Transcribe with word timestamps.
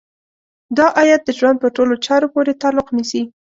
دا 0.77 0.87
ايت 1.01 1.21
د 1.25 1.29
ژوند 1.37 1.57
په 1.63 1.67
ټولو 1.75 1.93
چارو 2.05 2.31
پورې 2.33 2.59
تعلق 2.61 2.87
نيسي. 2.97 3.23